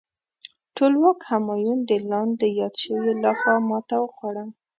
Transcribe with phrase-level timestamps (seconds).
[0.75, 4.43] ټولواک همایون د لاندې یاد شویو لخوا ماته وخوړه.